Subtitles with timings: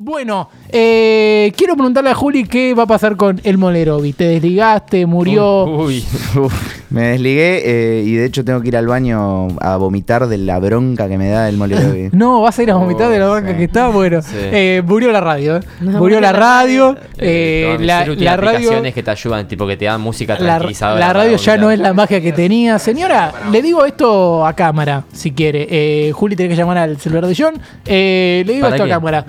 [0.00, 4.12] Bueno, eh, quiero preguntarle a Juli qué va a pasar con el Molerovi.
[4.12, 5.06] ¿Te desligaste?
[5.06, 5.64] ¿Murió?
[5.64, 6.04] Uy,
[6.36, 6.54] Uf,
[6.90, 10.60] me desligué eh, y de hecho tengo que ir al baño a vomitar de la
[10.60, 12.10] bronca que me da el Molerovi.
[12.12, 13.44] No, vas a ir a vomitar de la Oh, sí.
[13.56, 13.88] que está.
[13.88, 14.36] Bueno, Sí.
[14.36, 15.58] eh, murió la radio.
[15.80, 16.94] No, murió la radio.
[16.94, 18.58] no, la, la radio.
[18.58, 21.00] aplicaciones que te ayudan, tipo que te dan música La, tranquilizadora.
[21.00, 22.78] la para radio ya no es la magia que tenía.
[22.78, 25.66] Señora, le digo esto a cámara, si quiere.
[25.68, 27.54] Eh, Juli tiene que llamar al celular de John.
[27.84, 28.92] Eh, le digo ¿Para esto qué?
[28.92, 29.26] a cámara.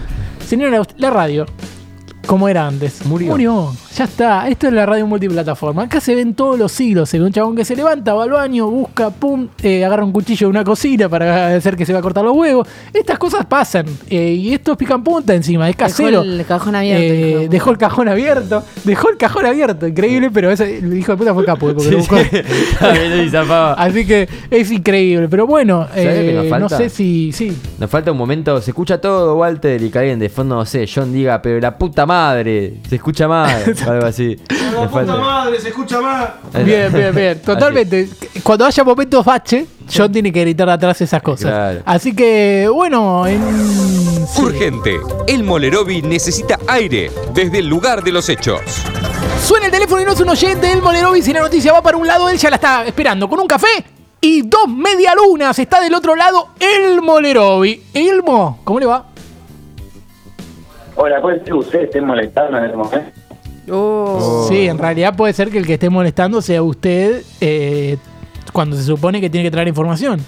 [0.49, 1.45] Señora, la radio,
[2.25, 3.05] como era antes.
[3.05, 3.33] Murió.
[3.33, 3.71] Murió.
[3.95, 4.47] Ya está.
[4.47, 5.83] Esto es la radio multiplataforma.
[5.83, 7.09] Acá se ven todos los siglos.
[7.09, 10.11] Se ve un chabón que se levanta, va al baño, busca, pum, eh, agarra un
[10.11, 12.67] cuchillo de una cocina para hacer que se va a cortar los huevos.
[12.93, 13.85] Estas cosas pasan.
[14.09, 15.69] Eh, y esto es pican punta encima.
[15.69, 16.23] Es casero.
[16.23, 17.03] Dejó el cajón abierto.
[17.03, 18.63] Eh, dejó el cajón abierto.
[18.83, 19.87] Dejó el cajón abierto.
[19.87, 21.73] Increíble, pero ese el hijo de puta fue capo.
[21.73, 22.15] porque lo buscó.
[23.77, 25.27] Así que es increíble.
[25.29, 27.31] Pero bueno, ¿Sabés lo que nos eh, no sé si.
[27.31, 27.57] Sí.
[27.77, 30.85] Nos falta un momento, se escucha todo, Walter, y que alguien de fondo, no sé,
[30.93, 34.35] John diga, pero la puta madre, se escucha mal, o algo así.
[34.49, 35.15] La puta falta.
[35.15, 36.29] madre, se escucha más.
[36.65, 37.41] Bien, bien, bien.
[37.45, 38.09] Totalmente.
[38.43, 41.51] Cuando haya momentos bache, John tiene que gritar de atrás esas cosas.
[41.51, 41.81] Claro.
[41.85, 43.41] Así que, bueno, en.
[44.27, 44.41] sí.
[44.41, 44.99] Urgente.
[45.27, 48.61] El Molerovi necesita aire desde el lugar de los hechos.
[49.43, 50.71] Suena el teléfono y no es un oyente.
[50.71, 53.39] El Molerovi, si la noticia va para un lado, él ya la está esperando con
[53.39, 53.67] un café
[54.21, 55.57] y dos medialunas.
[55.59, 57.83] Está del otro lado el Molerovi.
[57.93, 59.05] Elmo, ¿cómo le va?
[60.95, 63.18] Hola, ¿puede ser que usted esté molestando en este momento?
[63.71, 64.45] Oh.
[64.49, 67.97] Sí, en realidad puede ser que el que esté molestando sea usted eh,
[68.53, 70.19] cuando se supone que tiene que traer información.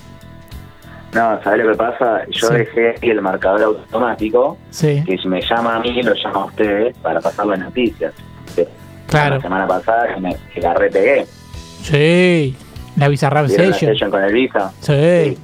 [1.14, 2.22] No, ¿sabes lo que pasa?
[2.30, 2.54] Yo Sí.
[2.54, 6.46] dejé ahí el marcador automático, Sí, que si me llama a mí, lo llama a
[6.46, 8.14] ustedes para pasar las noticias.
[8.56, 8.64] Sí.
[9.08, 9.36] claro.
[9.36, 11.26] La semana pasada que, me, que la repegué.
[11.82, 12.56] Sí,
[12.96, 13.92] la Bizarrap ¿Vieron la Session.
[13.92, 14.72] session con el Visa?
[14.80, 15.38] Sí.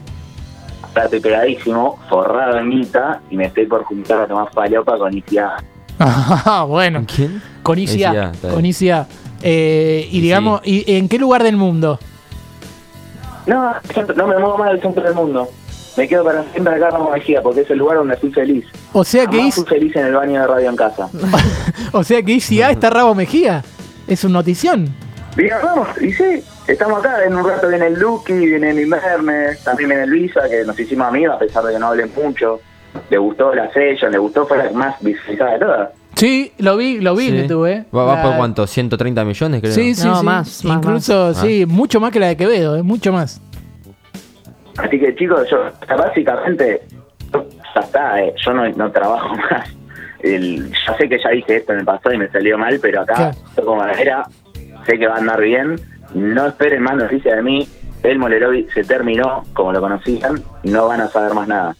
[0.89, 5.13] Ahora estoy pegadísimo, forrado en guita, y me estoy por juntar a tomar palopa con
[5.17, 5.57] ICA.
[5.99, 7.03] Ah, bueno.
[7.13, 7.41] ¿Quién?
[7.67, 8.31] Con ICA.
[8.41, 9.07] Con ICA.
[9.43, 11.99] Eh, y digamos, ¿y en qué lugar del mundo?
[13.45, 13.73] No,
[14.15, 15.49] no me muevo más del centro del mundo.
[15.97, 18.63] Me quedo para siempre acá en Mejía, porque es el lugar donde fui feliz.
[18.93, 21.09] O sea que Jamás fui feliz en el baño de radio en casa.
[21.91, 23.65] o sea que ICA está Rabo Mejía.
[24.07, 24.87] Es una notición.
[25.35, 29.61] Diga, vamos, y sí, estamos acá, en un rato viene el Lucky, viene el Invernes,
[29.61, 32.61] también viene el Luisa, que nos hicimos amigos a pesar de que no hablen mucho.
[33.09, 35.89] Le gustó la session, le gustó, fue la más visualizada de todas.
[36.15, 37.35] Sí, lo vi, lo vi Sí.
[37.35, 37.85] en YouTube, ¿eh?
[37.95, 38.65] ¿Va, va La- por cuánto?
[38.65, 39.71] ¿130 millones, creo?
[39.73, 40.25] Sí, sí, No, sí.
[40.25, 41.37] más, Incluso, más.
[41.37, 42.81] sí, mucho más que la de Quevedo, ¿eh?
[42.83, 43.39] Mucho más.
[44.77, 45.57] Así que chicos, yo
[45.97, 46.81] básicamente,
[47.33, 49.69] ya está, eh, yo no, no trabajo más.
[50.19, 53.01] El, ya sé que ya dije esto en el pasado y me salió mal, pero
[53.01, 53.37] acá, Claro.
[53.55, 54.23] toco madera,
[54.85, 55.79] sé que va a andar bien.
[56.15, 57.67] No esperen más noticias de mí.
[58.03, 61.75] El Molerovi se terminó, como lo conocían, no van a saber más nada.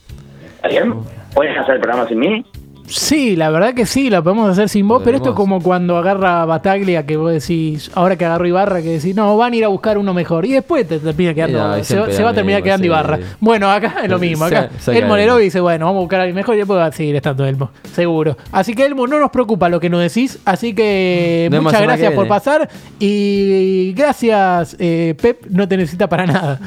[0.58, 0.94] ¿Está bien?
[1.34, 2.46] ¿Pueden hacer el programa sin mí?
[2.90, 5.98] Sí, la verdad que sí, lo podemos hacer sin vos, pero esto es como cuando
[5.98, 9.66] agarra Bataglia, que vos decís, ahora que agarro Ibarra, que decís, no, van a ir
[9.66, 10.46] a buscar uno mejor.
[10.46, 12.88] Y después te termina quedando, No, se, se va a terminar mismo, quedando sí.
[12.88, 13.20] Ibarra.
[13.42, 14.46] Bueno, acá es lo mismo.
[14.46, 15.10] Acá Sa- saca el Elmo.
[15.10, 17.46] Molerovi dice, bueno, vamos a buscar a alguien mejor y después va a seguir estando
[17.46, 18.38] Elmo, seguro.
[18.54, 22.10] Así que Elmo, no nos preocupa lo que nos decís, así que muchas la gracias
[22.12, 22.70] que por pasar
[23.00, 26.58] y gracias, eh, Pep, no te necesita para nada.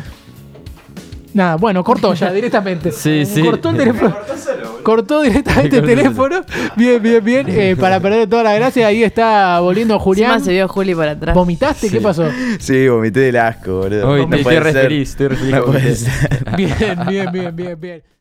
[1.33, 2.91] Nada, bueno, cortó ya directamente.
[2.93, 3.43] Sí, sí.
[3.43, 4.17] Cortó el teléfono.
[4.83, 6.41] Cortó directamente el teléfono.
[6.77, 7.47] Bien, bien, bien.
[7.49, 10.33] Eh, para perder toda la gracia, ahí está volviendo Julián.
[10.33, 11.35] Encima se vio Juli por atrás.
[11.35, 11.89] ¿Vomitaste?
[11.91, 12.25] ¿Qué pasó?
[12.59, 14.13] Sí, vomité del asco, boludo.
[14.13, 14.83] Uy, No estoy puede re ser.
[14.83, 16.11] feliz, estoy re feliz No con puede usted.
[16.11, 16.57] ser.
[16.57, 16.75] Bien,
[17.09, 18.03] bien, bien, bien, bien.